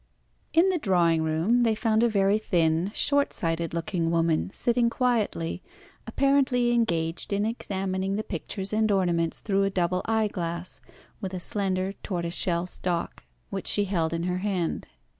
[0.51, 5.61] In the drawing room they found a very thin, short sighted looking woman sitting quietly,
[6.07, 10.81] apparently engaged in examining the pictures and ornaments through a double eyeglass
[11.21, 14.87] with a slender tortoise shell stalk, which she held in her hand.